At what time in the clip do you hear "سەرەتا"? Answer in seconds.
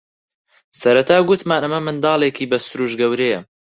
0.79-1.17